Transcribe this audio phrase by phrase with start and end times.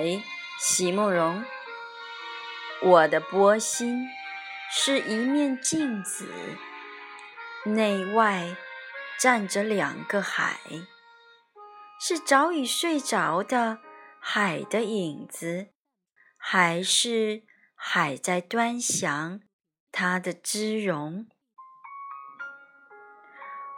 [0.00, 0.22] 海，
[0.58, 1.44] 席慕容。
[2.82, 4.08] 我的波心
[4.72, 6.26] 是一面镜子，
[7.66, 8.56] 内外
[9.18, 10.58] 站着两个海，
[12.00, 13.80] 是早已睡着的
[14.18, 15.68] 海的影子，
[16.38, 17.42] 还是
[17.74, 19.40] 海在端详
[19.92, 21.26] 它的姿容？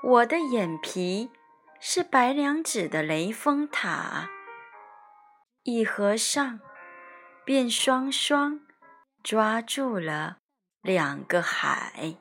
[0.05, 1.31] 我的眼皮
[1.81, 4.31] 是白娘子的雷峰塔。
[5.65, 6.59] 一合上，
[7.45, 8.61] 便双双
[9.23, 10.39] 抓住了
[10.83, 12.17] 两个海。